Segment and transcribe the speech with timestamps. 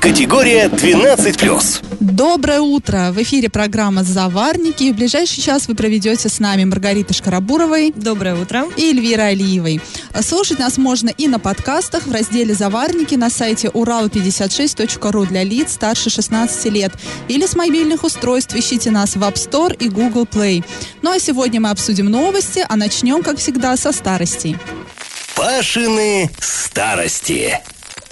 [0.00, 1.84] Категория 12+.
[2.00, 3.10] Доброе утро!
[3.12, 4.84] В эфире программа «Заварники».
[4.84, 7.92] И в ближайший час вы проведете с нами Маргарита Шкарабуровой.
[7.94, 8.64] Доброе утро.
[8.78, 9.82] И Эльвира Алиевой.
[10.22, 16.08] Слушать нас можно и на подкастах в разделе «Заварники» на сайте урал56.ру для лиц старше
[16.08, 16.92] 16 лет.
[17.28, 20.64] Или с мобильных устройств ищите нас в App Store и Google Play.
[21.02, 24.56] Ну а сегодня мы обсудим новости, а начнем, как всегда, со старостей.
[25.36, 27.60] Пашины старости.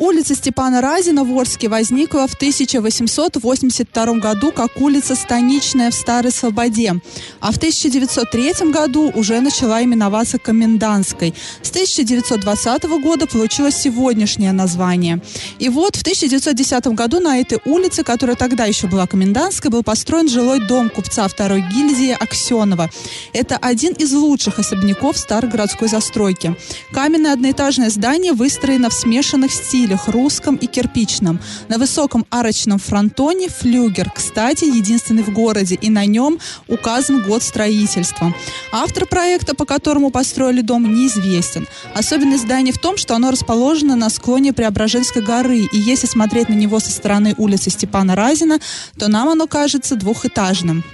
[0.00, 6.94] Улица Степана Разина в Орске возникла в 1882 году как улица Станичная в Старой Слободе,
[7.40, 11.34] а в 1903 году уже начала именоваться Комендантской.
[11.62, 15.20] С 1920 года получилось сегодняшнее название.
[15.58, 20.28] И вот в 1910 году на этой улице, которая тогда еще была Комендантской, был построен
[20.28, 22.88] жилой дом купца второй гильдии Аксенова.
[23.32, 26.54] Это один из лучших особняков старой городской застройки.
[26.92, 31.40] Каменное одноэтажное здание выстроено в смешанных стилях стилях русском и кирпичном.
[31.68, 38.34] На высоком арочном фронтоне флюгер, кстати, единственный в городе, и на нем указан год строительства.
[38.70, 41.66] Автор проекта, по которому построили дом, неизвестен.
[41.94, 46.54] Особенность здания в том, что оно расположено на склоне Преображенской горы, и если смотреть на
[46.54, 48.58] него со стороны улицы Степана Разина,
[48.98, 50.84] то нам оно кажется двухэтажным.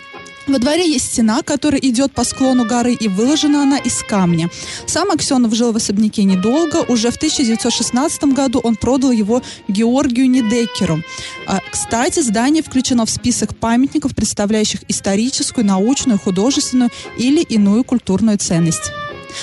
[0.47, 4.51] Во дворе есть стена, которая идет по склону горы, и выложена она из камня.
[4.87, 6.85] Сам Аксенов жил в особняке недолго.
[6.89, 11.03] Уже в 1916 году он продал его Георгию Недекеру.
[11.47, 18.93] А, кстати, здание включено в список памятников, представляющих историческую, научную, художественную или иную культурную ценность.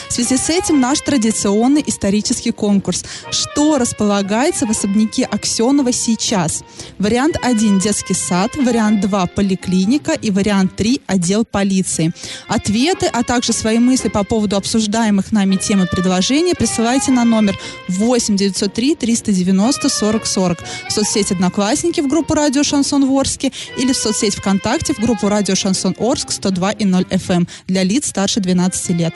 [0.09, 3.03] В связи с этим наш традиционный исторический конкурс.
[3.31, 6.63] Что располагается в особняке Аксенова сейчас?
[6.99, 12.11] Вариант 1– детский сад, вариант 2– поликлиника и вариант 3– отдел полиции.
[12.47, 17.57] Ответы, а также свои мысли по поводу обсуждаемых нами тем и предложений присылайте на номер
[17.89, 23.97] 8 903 390 40 40 в соцсети «Одноклассники» в группу «Радио Шансон Ворске» или в
[23.97, 28.39] соцсеть ВКонтакте в группу «Радио Шансон Орск» 102 и 0 FM эм для лиц старше
[28.39, 29.15] 12 лет.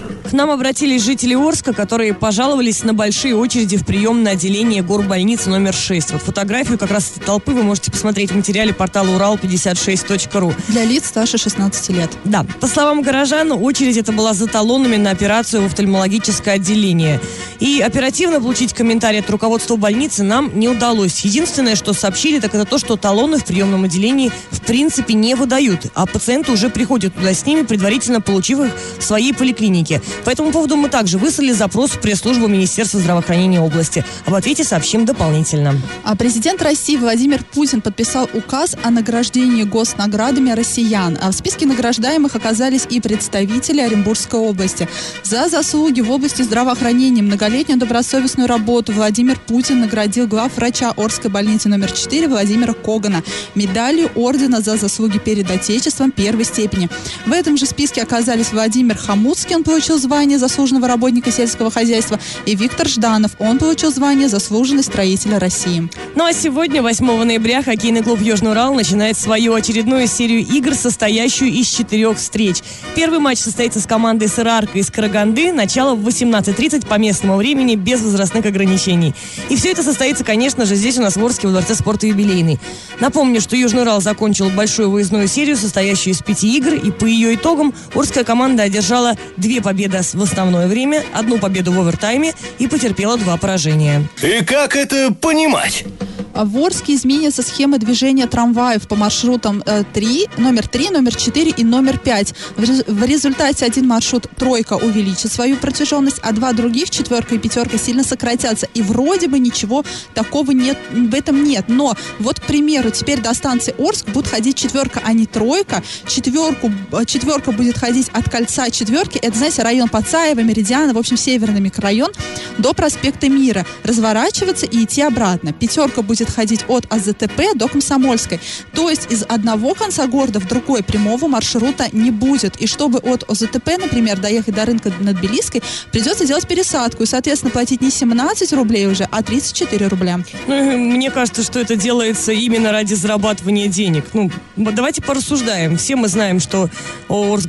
[0.31, 5.73] К нам обратились жители Орска, которые пожаловались на большие очереди в приемное отделение горбольницы номер
[5.73, 6.11] 6.
[6.11, 10.53] Вот фотографию как раз этой толпы вы можете посмотреть в материале портала урал56.ру.
[10.69, 12.11] Для лиц старше 16 лет.
[12.23, 12.45] Да.
[12.61, 17.19] По словам горожан, очередь это была за талонами на операцию в офтальмологическое отделение.
[17.59, 21.25] И оперативно получить комментарий от руководства больницы нам не удалось.
[21.25, 25.87] Единственное, что сообщили, так это то, что талоны в приемном отделении в принципе не выдают,
[25.93, 30.01] а пациенты уже приходят туда с ними, предварительно получив их в своей поликлинике.
[30.25, 34.05] По этому поводу мы также выслали запрос в пресс-службу Министерства здравоохранения области.
[34.25, 35.75] Об ответе сообщим дополнительно.
[36.03, 41.17] А президент России Владимир Путин подписал указ о награждении госнаградами россиян.
[41.19, 44.87] А в списке награждаемых оказались и представители Оренбургской области.
[45.23, 51.67] За заслуги в области здравоохранения, многолетнюю добросовестную работу Владимир Путин наградил глав врача Орской больницы
[51.67, 53.23] номер 4 Владимира Когана
[53.55, 56.89] медалью ордена за заслуги перед Отечеством первой степени.
[57.25, 62.19] В этом же списке оказались Владимир Хамутский, он получил звание звание заслуженного работника сельского хозяйства,
[62.45, 63.31] и Виктор Жданов.
[63.39, 65.89] Он получил звание заслуженный строитель России.
[66.15, 71.51] Ну а сегодня, 8 ноября, хоккейный клуб Южный Урал начинает свою очередную серию игр, состоящую
[71.51, 72.57] из четырех встреч.
[72.93, 75.53] Первый матч состоится с командой Сырарка из Караганды.
[75.53, 79.15] Начало в 18.30 по местному времени, без возрастных ограничений.
[79.47, 82.59] И все это состоится, конечно же, здесь у нас в Орске, в Дворце спорта юбилейный.
[82.99, 87.33] Напомню, что Южный Урал закончил большую выездную серию, состоящую из пяти игр, и по ее
[87.35, 93.17] итогам Орская команда одержала две победы в основное время, одну победу в овертайме и потерпела
[93.17, 94.07] два поражения.
[94.21, 95.85] И как это понимать?
[96.33, 99.61] В Орске изменится схема движения трамваев по маршрутам
[99.93, 102.33] 3, э, номер 3, номер 4 и номер 5.
[102.55, 108.03] В результате один маршрут тройка увеличит свою протяженность, а два других, четверка и пятерка, сильно
[108.03, 108.67] сократятся.
[108.73, 109.83] И вроде бы ничего
[110.13, 111.65] такого нет, в этом нет.
[111.67, 115.83] Но вот, к примеру, теперь до станции Орск будет ходить четверка, а не тройка.
[116.07, 119.17] Четверку, э, четверка будет ходить от кольца четверки.
[119.17, 122.11] Это, знаете, район Пацаева, Меридиана, в общем, северный микрорайон,
[122.57, 123.65] до проспекта Мира.
[123.83, 125.53] Разворачиваться и идти обратно.
[125.53, 128.39] Пятерка будет будет ходить от АЗТП до Комсомольской.
[128.73, 132.57] То есть из одного конца города в другой прямого маршрута не будет.
[132.57, 137.51] И чтобы от ОЗТП, например, доехать до рынка над Белиской, придется делать пересадку и, соответственно,
[137.51, 140.19] платить не 17 рублей уже, а 34 рубля.
[140.47, 144.05] Ну, мне кажется, что это делается именно ради зарабатывания денег.
[144.13, 145.77] Ну, давайте порассуждаем.
[145.77, 146.69] Все мы знаем, что
[147.09, 147.39] ООО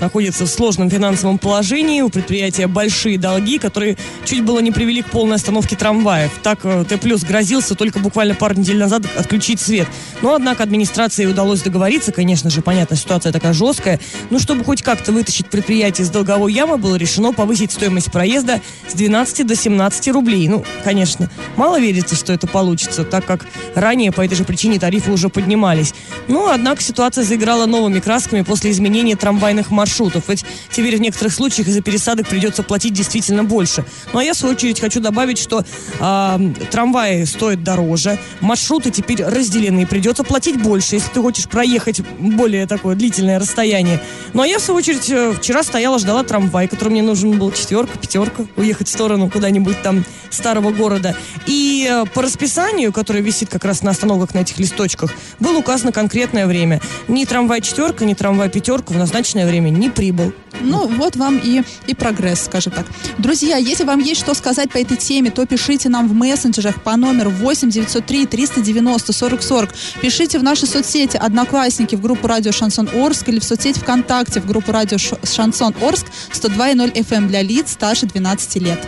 [0.00, 5.06] находится в сложном финансовом положении, у предприятия большие долги, которые чуть было не привели к
[5.06, 6.32] полной остановке трамваев.
[6.42, 9.88] Так э, Т плюс грозился только буквально пару недель назад отключить свет.
[10.22, 15.12] Но, однако, администрации удалось договориться, конечно же, понятно, ситуация такая жесткая, но чтобы хоть как-то
[15.12, 20.48] вытащить предприятие из долговой ямы, было решено повысить стоимость проезда с 12 до 17 рублей.
[20.48, 25.10] Ну, конечно, мало верится, что это получится, так как ранее по этой же причине тарифы
[25.10, 25.94] уже поднимались.
[26.28, 30.24] Но, однако, ситуация заиграла новыми красками после изменения трамвайных маршрутов.
[30.28, 33.84] Ведь теперь в некоторых случаях из-за пересадок придется платить действительно больше.
[34.12, 35.64] Ну, а я, в свою очередь, хочу добавить, что
[36.00, 38.05] э, трамваи стоят дороже,
[38.40, 44.00] маршруты теперь разделены, придется платить больше, если ты хочешь проехать более такое длительное расстояние.
[44.32, 47.52] Ну, а я, в свою очередь, э, вчера стояла, ждала трамвай, который мне нужен был
[47.52, 51.16] четверка, пятерка, уехать в сторону куда-нибудь там старого города.
[51.46, 55.92] И э, по расписанию, которое висит как раз на остановках на этих листочках, было указано
[55.92, 56.80] конкретное время.
[57.08, 60.32] Ни трамвай четверка, ни трамвай пятерка в назначенное время не прибыл.
[60.60, 62.86] Ну, вот вам и, и прогресс, скажем так.
[63.18, 66.96] Друзья, если вам есть что сказать по этой теме, то пишите нам в мессенджерах по
[66.96, 67.70] номеру 8
[68.00, 69.70] 903 390 40 40.
[70.00, 74.46] Пишите в наши соцсети Одноклассники в группу Радио Шансон Орск или в соцсети ВКонтакте в
[74.46, 78.78] группу Радио Шансон Орск 102.0 FM для лиц старше 12 лет.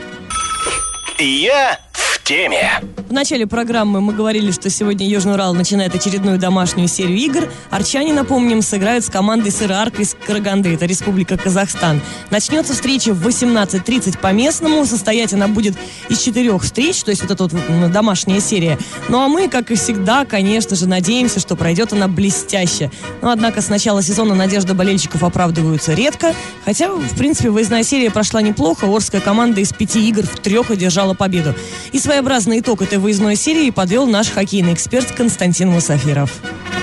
[1.19, 2.83] Я в теме.
[3.09, 7.49] В начале программы мы говорили, что сегодня Южный Урал начинает очередную домашнюю серию игр.
[7.71, 12.03] Арчане, напомним, сыграют с командой Сыроарк из Караганды, это Республика Казахстан.
[12.31, 14.85] Начнется встреча в 18.30 по местному.
[14.85, 15.75] Состоять она будет
[16.11, 18.79] из четырех встреч, то есть вот эта вот домашняя серия.
[19.09, 22.91] Ну а мы, как и всегда, конечно же, надеемся, что пройдет она блестяще.
[23.23, 26.35] Но, однако, с начала сезона надежды болельщиков оправдываются редко.
[26.67, 28.85] Хотя, в принципе, выездная серия прошла неплохо.
[28.85, 31.55] Орская команда из пяти игр в трех одержала победу.
[31.93, 36.31] И своеобразный итог этой выездной серии подвел наш хоккейный эксперт Константин Мусафиров.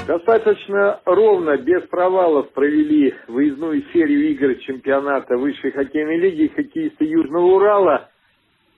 [0.07, 8.09] Достаточно ровно, без провалов провели выездную серию игр чемпионата высшей хоккейной лиги хоккеисты Южного Урала.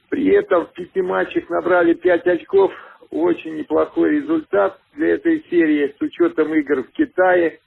[0.10, 2.72] При этом в пяти матчах набрали пять очков.
[3.10, 7.60] Очень неплохой результат для этой серии с учетом игр в Китае.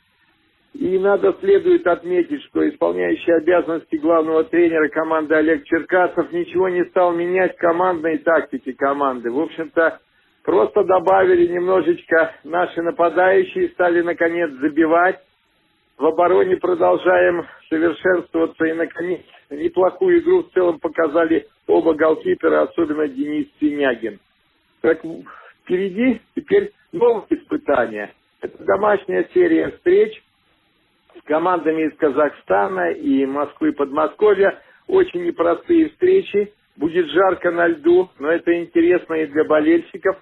[0.75, 7.13] И надо следует отметить, что исполняющий обязанности главного тренера команды Олег Черкасов ничего не стал
[7.13, 9.33] менять командной тактики команды.
[9.33, 10.01] В общем-то,
[10.45, 15.19] просто добавили немножечко наши нападающие, стали наконец забивать.
[15.99, 19.21] В обороне продолжаем совершенствоваться и, наконец,
[19.51, 24.21] неплохую игру в целом показали оба голкипера, особенно Денис Синягин.
[24.83, 25.03] Так
[25.65, 28.15] впереди теперь новые испытания.
[28.41, 30.23] Это домашняя серия встреч–
[31.21, 34.59] с командами из Казахстана и Москвы, Подмосковья.
[34.87, 36.53] Очень непростые встречи.
[36.77, 40.17] Будет жарко на льду, но это интересно и для болельщиков.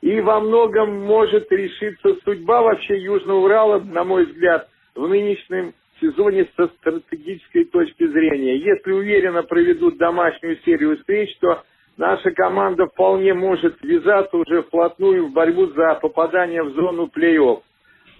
[0.00, 6.48] И во многом может решиться судьба вообще Южного Урала, на мой взгляд, в нынешнем сезоне
[6.56, 8.56] со стратегической точки зрения.
[8.56, 11.62] Если уверенно проведут домашнюю серию встреч, то
[11.98, 17.62] наша команда вполне может ввязаться уже вплотную в борьбу за попадание в зону плей-офф.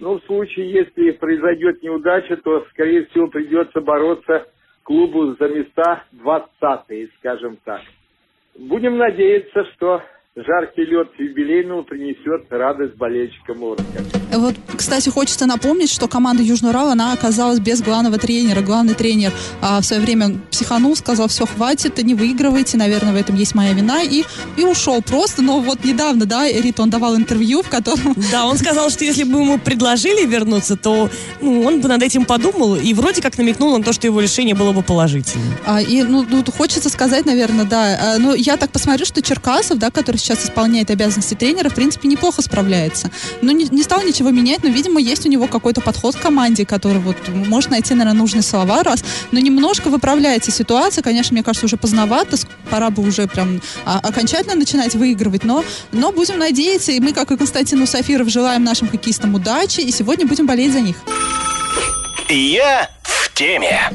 [0.01, 4.47] Ну, в случае, если произойдет неудача, то, скорее всего, придется бороться
[4.81, 7.81] клубу за места 20 скажем так.
[8.57, 10.01] Будем надеяться, что
[10.35, 14.21] жаркий лед юбилейного принесет радость болельщикам Орска.
[14.33, 18.61] Вот, кстати, хочется напомнить, что команда Южного Урала, она оказалась без главного тренера.
[18.61, 23.35] Главный тренер а, в свое время психанул, сказал, все, хватит, не выигрывайте, наверное, в этом
[23.35, 24.23] есть моя вина, и,
[24.55, 25.41] и ушел просто.
[25.41, 28.15] Но вот недавно, да, Рит, он давал интервью, в котором...
[28.31, 31.09] Да, он сказал, что если бы ему предложили вернуться, то
[31.41, 34.55] ну, он бы над этим подумал, и вроде как намекнул на то, что его решение
[34.55, 35.47] было бы положительным.
[35.65, 39.77] А, и, ну, ну, хочется сказать, наверное, да, а, ну, я так посмотрю, что Черкасов,
[39.77, 43.11] да, который сейчас исполняет обязанности тренера, в принципе, неплохо справляется.
[43.41, 46.65] Ну, не, не стал ничего менять, но, видимо, есть у него какой-то подход к команде,
[46.65, 51.01] который вот может найти, наверное, нужные слова раз, но немножко выправляется ситуация.
[51.01, 52.37] Конечно, мне кажется, уже поздновато,
[52.69, 57.31] пора бы уже прям а, окончательно начинать выигрывать, но, но будем надеяться, и мы, как
[57.31, 60.95] и Константин Усафиров, желаем нашим хоккеистам удачи, и сегодня будем болеть за них.
[62.29, 63.91] Я в теме.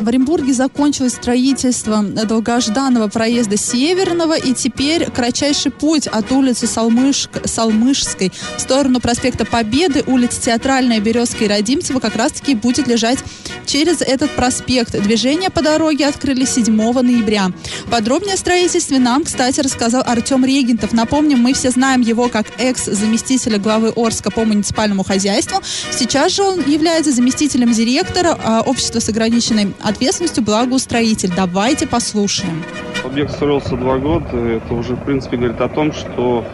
[0.00, 8.32] В Оренбурге закончилось строительство долгожданного проезда Северного, и теперь кратчайший путь от улицы Салмышк, Салмышской
[8.56, 13.18] в сторону проспекта Победы, улицы Театральная, Березка и Родимцева как раз-таки будет лежать
[13.66, 14.98] через этот проспект.
[15.00, 17.52] Движение по дороге открыли 7 ноября.
[17.90, 20.94] Подробнее о строительстве нам, кстати, рассказал Артем Регентов.
[20.94, 25.60] Напомним, мы все знаем его как экс-заместителя главы Орска по муниципальному хозяйству.
[25.92, 31.30] Сейчас же он является заместителем директора а, общества с ограниченной ответственностью «Благоустроитель».
[31.34, 32.62] Давайте послушаем.
[33.04, 34.36] Объект строился два года.
[34.36, 36.44] Это уже, в принципе, говорит о том, что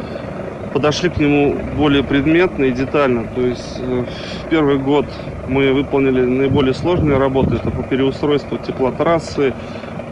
[0.73, 3.27] подошли к нему более предметно и детально.
[3.35, 4.05] То есть э,
[4.45, 5.07] в первый год
[5.49, 7.57] мы выполнили наиболее сложные работы.
[7.57, 9.55] Это по переустройству теплотрассы,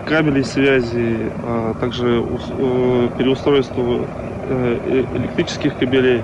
[0.07, 4.07] кабелей связи, а также э, переустройству
[4.49, 6.23] э, электрических кабелей.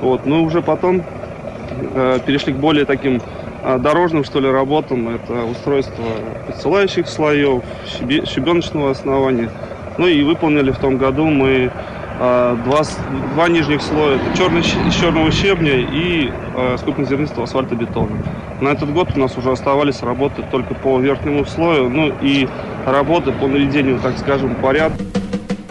[0.00, 0.26] Вот.
[0.26, 1.02] Но уже потом
[2.26, 3.20] перешли к более таким
[3.78, 5.08] дорожным, что ли, работам.
[5.08, 6.04] Это устройство
[6.46, 7.62] подсылающих слоев,
[7.98, 9.50] щебеночного основания.
[9.98, 11.70] Ну и выполнили в том году мы
[12.20, 12.82] а, два,
[13.34, 14.16] два нижних слоя.
[14.16, 18.22] Это черный, из черного щебня и э, скупнозернистого асфальтобетона.
[18.60, 22.48] На этот год у нас уже оставались работы только по верхнему слою, ну и
[22.86, 25.02] работы по наведению, так скажем, порядка.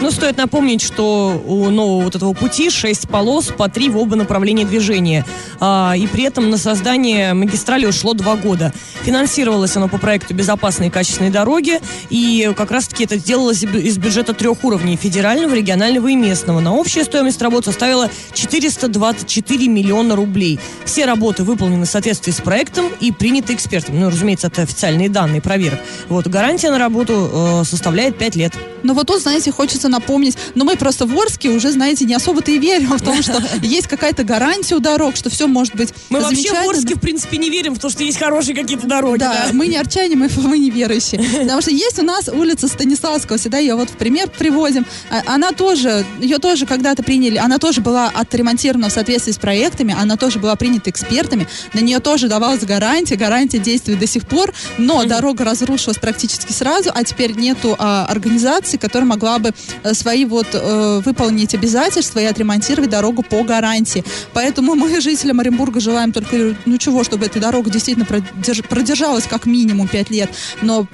[0.04, 4.18] Но стоит напомнить, что у нового вот этого пути 6 полос по 3 в оба
[4.18, 5.26] направления движения.
[5.62, 8.74] А, и при этом на создание магистрали ушло 2 года.
[9.04, 11.80] Финансировалось оно по проекту «Безопасные и качественные дороги».
[12.10, 16.60] И как раз-таки это делалось из бюджета трех уровней– федерального, регионального и местного.
[16.60, 20.60] На общая стоимость работ составила 424 миллиона рублей.
[20.84, 24.00] Все работы выполнены в соответствии с проектом и приняты экспертами.
[24.00, 25.80] Ну, разумеется, это официальные данные проверок.
[26.10, 28.54] Вот, гарантия на работу э, составляет 5 лет.
[28.84, 32.52] Но вот тут, знаете, хочется напомнить, но мы просто в Орске уже, знаете, не особо-то
[32.52, 36.20] и верим в том, что есть какая-то гарантия у дорог, что все может быть Мы
[36.20, 39.20] вообще в Орске, в принципе, не верим в то, что есть хорошие какие-то дороги.
[39.20, 41.24] Да, мы не арчане, мы, мы не верующие.
[41.42, 44.86] Потому что есть у нас улица Станиславского, всегда ее вот в пример приводим.
[45.10, 49.96] А, она тоже, ее тоже когда-то приняли, она тоже была отремонтирована в соответствии с проектами,
[49.98, 54.54] она тоже была принята экспертами, на нее тоже давалась гарантия, гарантия действует до сих пор,
[54.78, 59.52] но дорога разрушилась практически сразу, а теперь нету а, организации, которая могла бы
[59.92, 64.04] свои вот э, выполнить обязательства и отремонтировать дорогу по гарантии.
[64.34, 69.88] Поэтому мы жителям Оренбурга желаем только, ну чего, чтобы эта дорога действительно продержалась как минимум
[69.88, 70.30] 5 лет,
[70.62, 70.88] но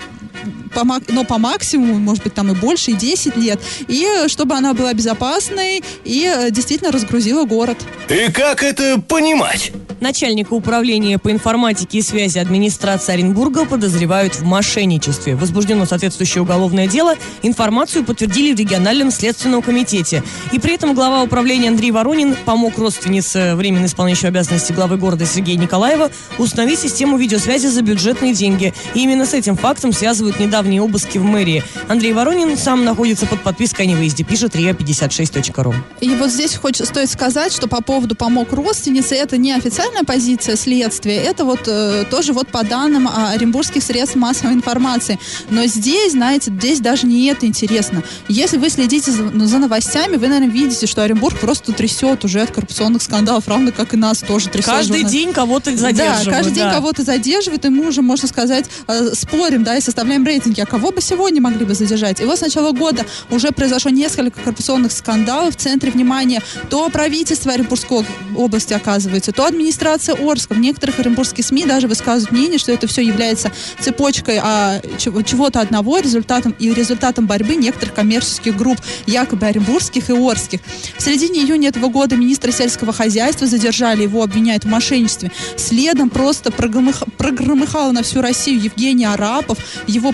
[0.69, 4.73] по, но по максимуму, может быть, там и больше, и 10 лет, и чтобы она
[4.73, 7.77] была безопасной и э, действительно разгрузила город.
[8.09, 9.71] И как это понимать?
[9.99, 15.35] Начальника управления по информатике и связи администрации Оренбурга подозревают в мошенничестве.
[15.35, 17.15] Возбуждено соответствующее уголовное дело.
[17.41, 20.23] Информацию подтвердили в региональном следственном комитете.
[20.53, 25.57] И при этом глава управления Андрей Воронин помог родственнице временно исполняющей обязанности главы города Сергея
[25.57, 28.73] Николаева установить систему видеосвязи за бюджетные деньги.
[28.93, 31.63] И именно с этим фактом связывают недавние обыски в мэрии.
[31.88, 35.74] Андрей Воронин сам находится под подпиской о невыезде, пишет ria56.ru.
[36.01, 40.58] И вот здесь хочется, стоит сказать, что по поводу помог родственнице, это не официальная позиция
[40.58, 45.18] следствия, это вот э, тоже вот по данным а, оренбургских средств массовой информации.
[45.50, 48.04] Но здесь, знаете, здесь даже не это интересно.
[48.28, 52.42] Если вы следите за, ну, за новостями, вы, наверное, видите, что Оренбург просто трясет уже
[52.42, 54.70] от коррупционных скандалов, равно как и нас тоже трясет.
[54.70, 56.25] Каждый день кого-то задерживают.
[56.25, 56.56] Да, каждый да.
[56.56, 60.65] день кого-то задерживают, и мы уже, можно сказать, э, спорим, да, и составляем рейтинги, а
[60.65, 62.20] кого бы сегодня могли бы задержать.
[62.22, 67.53] И вот с начала года уже произошло несколько коррупционных скандалов в центре внимания то правительство
[67.53, 70.53] Оренбургской области оказывается, то администрация Орска.
[70.53, 76.00] В некоторых оренбургских СМИ даже высказывают мнение, что это все является цепочкой а, чего-то одного
[76.00, 80.60] результатом и результатом борьбы некоторых коммерческих групп, якобы оренбургских и орских.
[80.98, 85.32] В середине июня этого года министра сельского хозяйства задержали, его обвиняют в мошенничестве.
[85.56, 89.58] Следом просто прогромых, прогромыхал на всю Россию Евгений Арапов.
[89.88, 90.12] Его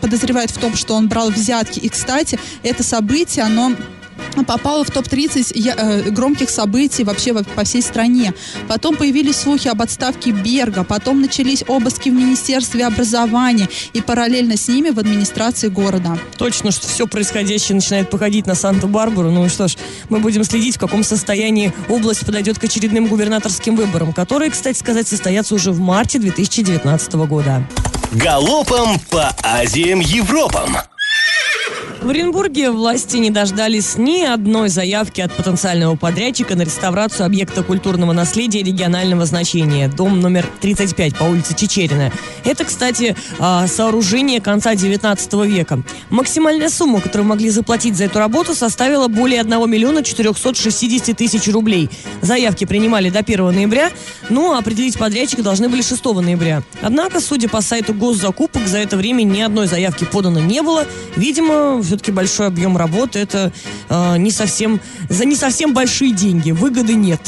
[0.00, 1.78] подозревают в том, что он брал взятки.
[1.78, 3.72] И, кстати, это событие, оно
[4.46, 8.34] попала в топ-30 э, громких событий вообще по всей стране.
[8.68, 14.68] Потом появились слухи об отставке Берга, потом начались обыски в Министерстве образования и параллельно с
[14.68, 16.18] ними в администрации города.
[16.36, 19.30] Точно, что все происходящее начинает походить на Санту-Барбару.
[19.30, 19.76] Ну что ж,
[20.08, 25.08] мы будем следить, в каком состоянии область подойдет к очередным губернаторским выборам, которые, кстати сказать,
[25.08, 27.66] состоятся уже в марте 2019 года.
[28.12, 30.76] Галопом по Азиям Европам!
[32.06, 38.12] В Оренбурге власти не дождались ни одной заявки от потенциального подрядчика на реставрацию объекта культурного
[38.12, 39.88] наследия регионального значения.
[39.88, 42.12] Дом номер 35 по улице Чечерина.
[42.44, 45.82] Это, кстати, а, сооружение конца 19 века.
[46.08, 51.90] Максимальная сумма, которую могли заплатить за эту работу, составила более 1 миллиона 460 тысяч рублей.
[52.22, 53.90] Заявки принимали до 1 ноября,
[54.28, 56.62] ну а определить подрядчика должны были 6 ноября.
[56.82, 60.86] Однако, судя по сайту госзакупок, за это время ни одной заявки подано не было.
[61.16, 63.52] Видимо, все-таки большой объем работы это
[63.88, 66.50] э, не совсем за не совсем большие деньги.
[66.50, 67.20] Выгоды нет.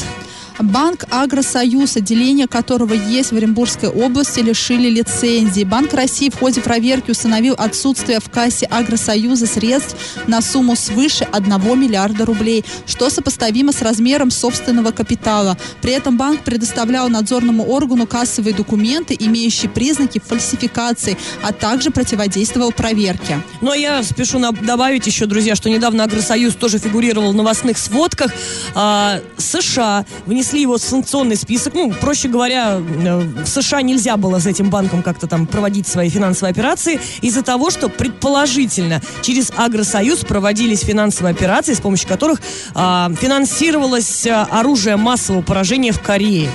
[0.59, 5.63] Банк Агросоюз, отделение которого есть в Оренбургской области, лишили лицензии.
[5.63, 9.95] Банк России в ходе проверки установил отсутствие в кассе Агросоюза средств
[10.27, 15.57] на сумму свыше 1 миллиарда рублей, что сопоставимо с размером собственного капитала.
[15.81, 23.41] При этом банк предоставлял надзорному органу кассовые документы, имеющие признаки фальсификации, а также противодействовал проверке.
[23.61, 28.33] Но я спешу добавить еще, друзья, что недавно Агросоюз тоже фигурировал в новостных сводках.
[28.75, 31.75] А, США внесли внесли его в санкционный список.
[31.75, 36.09] Ну, проще говоря, э, в США нельзя было с этим банком как-то там проводить свои
[36.09, 42.41] финансовые операции из-за того, что предположительно через Агросоюз проводились финансовые операции, с помощью которых
[42.73, 46.49] а, финансировалось а, оружие массового поражения в Корее.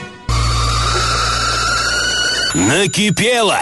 [2.54, 3.60] Накипело!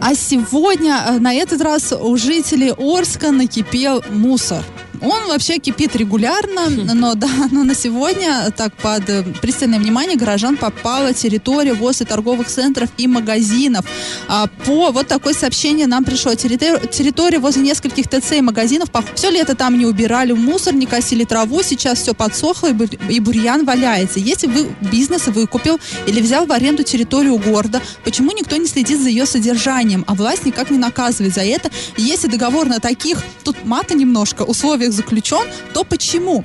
[0.00, 4.62] А сегодня, э, на этот раз, у жителей Орска накипел мусор.
[5.00, 10.56] Он вообще кипит регулярно, но да, но на сегодня так под э, пристальное внимание горожан
[10.56, 13.84] попала территория возле торговых центров и магазинов.
[14.28, 16.34] А, по вот такое сообщение нам пришло.
[16.34, 18.88] Территория возле нескольких ТЦ и магазинов.
[19.14, 22.68] Все лето там не убирали мусор, не косили траву, сейчас все подсохло
[23.08, 24.18] и бурьян валяется.
[24.18, 29.08] Если вы бизнес выкупил или взял в аренду территорию города, почему никто не следит за
[29.08, 31.70] ее содержанием, а власть никак не наказывает за это?
[31.96, 36.44] Если договор на таких, тут мата немножко, условиях человек заключен, то почему?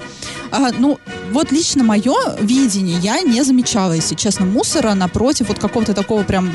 [0.51, 0.99] А, ну,
[1.31, 6.53] вот лично мое видение, я не замечала, если честно, мусора напротив вот какого-то такого прям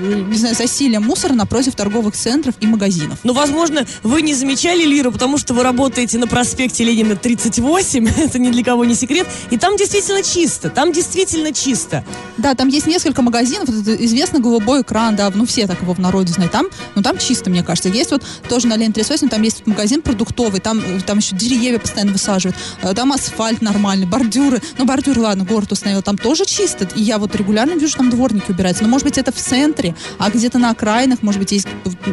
[0.00, 3.18] не знаю, засилия мусора напротив торговых центров и магазинов.
[3.24, 8.38] Ну, возможно, вы не замечали Лиру, потому что вы работаете на проспекте Ленина 38, это
[8.38, 12.04] ни для кого не секрет, и там действительно чисто, там действительно чисто.
[12.38, 15.98] Да, там есть несколько магазинов, это известно голубой экран, да, ну все так его в
[15.98, 17.88] народе знают, там, ну там чисто, мне кажется.
[17.88, 22.12] Есть вот тоже на Ленина 38, там есть магазин продуктовый, там, там еще деревья постоянно
[22.12, 23.29] высаживают, э, там асфальт
[23.60, 27.96] нормальный, бордюры, ну бордюры, ладно, город установил, там тоже чисто, и я вот регулярно вижу,
[27.96, 31.52] там дворники убираются, но может быть это в центре, а где-то на окраинах, может быть,
[31.52, 31.66] есть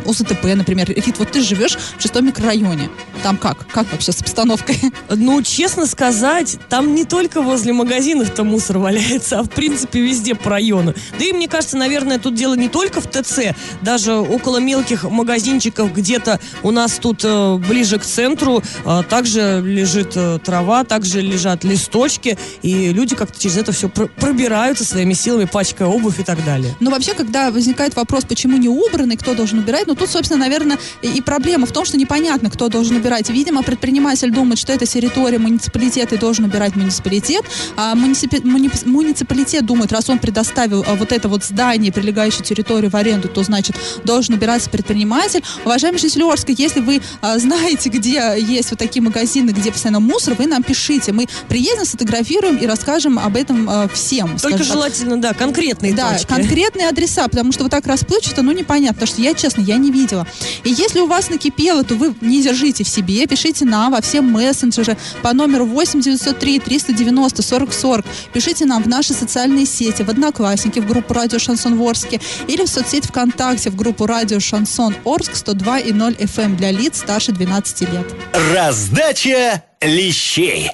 [0.05, 0.89] ОСТП, например.
[0.89, 2.89] Рит, вот ты живешь в шестом микрорайоне.
[3.23, 3.67] Там как?
[3.67, 4.79] Как вообще с обстановкой?
[5.09, 10.51] Ну, честно сказать, там не только возле магазинов-то мусор валяется, а в принципе везде по
[10.51, 10.93] району.
[11.17, 15.93] Да и мне кажется, наверное, тут дело не только в ТЦ, даже около мелких магазинчиков
[15.93, 21.63] где-то у нас тут э, ближе к центру э, также лежит э, трава, также лежат
[21.63, 26.43] листочки, и люди как-то через это все пр пробираются своими силами, пачкая обувь и так
[26.43, 26.75] далее.
[26.79, 29.85] Ну, вообще, когда возникает вопрос, почему не убраны, кто должен убирать.
[29.85, 33.29] Но тут, собственно, наверное, и проблема в том, что непонятно, кто должен убирать.
[33.29, 37.45] Видимо, предприниматель думает, что это территория муниципалитета и должен убирать муниципалитет.
[37.75, 38.41] А муниципи...
[38.43, 43.43] муниципалитет думает, раз он предоставил а, вот это вот здание, прилегающую территорию в аренду, то,
[43.43, 45.43] значит, должен убираться предприниматель.
[45.63, 50.33] Уважаемый житель Орска, если вы а, знаете, где есть вот такие магазины, где постоянно мусор,
[50.33, 50.86] вы нам пишите.
[51.11, 54.37] Мы приедем, сфотографируем и расскажем об этом а, всем.
[54.37, 55.21] Только желательно, так.
[55.21, 56.27] да, конкретные да, точки.
[56.27, 59.77] конкретные адреса, потому что что вот так расплывчато, ну, непонятно, потому что я, честно, я
[59.77, 60.27] не видела.
[60.63, 64.21] И если у вас накипело, то вы не держите в себе, пишите нам во все
[64.21, 68.05] мессенджеры по номеру 8 903 390 40 40.
[68.31, 72.69] Пишите нам в наши социальные сети, в Одноклассники, в группу Радио Шансон Ворске или в
[72.69, 77.31] соцсеть ВКонтакте, в группу Радио Шансон Орск 102 и 0 FM эм для лиц старше
[77.31, 78.05] 12 лет.
[78.53, 80.71] Раздача лещей.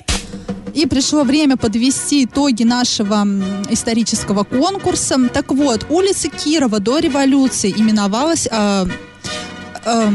[0.74, 3.28] И пришло время подвести итоги нашего
[3.70, 5.30] исторического конкурса.
[5.32, 8.48] Так вот, улица Кирова до революции именовалась...
[8.50, 8.86] Э,
[9.86, 10.12] э,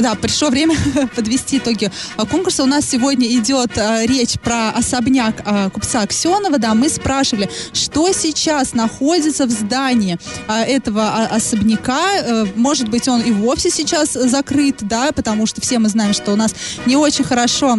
[0.00, 0.74] да, пришло время
[1.14, 2.64] подвести итоги конкурса.
[2.64, 6.58] У нас сегодня идет э, речь про особняк э, купца Аксенова.
[6.58, 12.16] Да, мы спрашивали, что сейчас находится в здании э, этого особняка.
[12.16, 16.32] Э, может быть, он и вовсе сейчас закрыт, да, потому что все мы знаем, что
[16.32, 16.52] у нас
[16.86, 17.78] не очень хорошо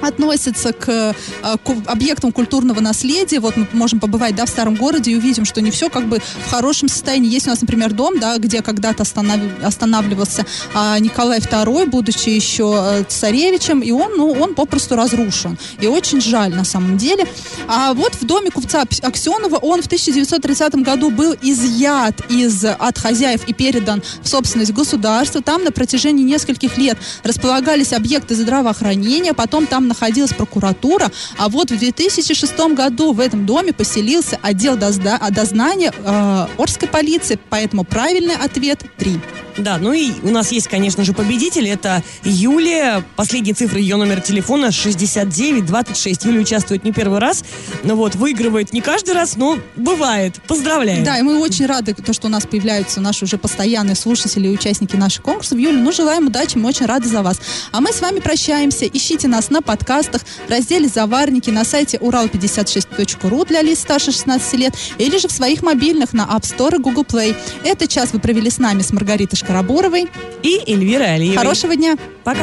[0.00, 1.12] относится к, э,
[1.42, 3.40] к объектам культурного наследия.
[3.40, 6.18] Вот мы можем побывать, да, в старом городе и увидим, что не все как бы
[6.18, 7.30] в хорошем состоянии.
[7.30, 9.40] Есть у нас, например, дом, да, где когда-то останов...
[9.62, 15.58] останавливался а, Николай II, будучи еще э, царевичем, и он, ну, он попросту разрушен.
[15.80, 17.26] И очень жаль на самом деле.
[17.68, 23.46] А вот в доме купца Аксенова он в 1930 году был изъят из, от хозяев
[23.46, 25.42] и передан в собственность государства.
[25.42, 31.78] Там на протяжении нескольких лет располагались объекты здравоохранения, потом там находилась прокуратура, а вот в
[31.78, 38.84] 2006 году в этом доме поселился отдел дозда, дознания э, Орской полиции, поэтому правильный ответ
[38.98, 39.20] 3.
[39.56, 41.68] Да, ну и у нас есть, конечно же, победитель.
[41.68, 43.04] Это Юлия.
[43.16, 46.24] Последние цифры ее номера телефона 6926.
[46.24, 47.44] Юлия участвует не первый раз.
[47.82, 50.40] Ну вот, выигрывает не каждый раз, но бывает.
[50.46, 51.04] Поздравляем.
[51.04, 54.50] Да, и мы очень рады, то, что у нас появляются наши уже постоянные слушатели и
[54.50, 55.58] участники наших конкурсов.
[55.58, 57.40] Юля, ну, желаем удачи, мы очень рады за вас.
[57.72, 58.86] А мы с вами прощаемся.
[58.86, 64.74] Ищите нас на подкастах, в разделе «Заварники» на сайте урал56.ру для лиц старше 16 лет
[64.98, 67.36] или же в своих мобильных на App Store и Google Play.
[67.64, 70.08] Этот час вы провели с нами, с Маргаритой Шкараборовой
[70.42, 71.36] и Эльвирой Алиевой.
[71.36, 71.96] Хорошего дня.
[72.24, 72.42] Пока.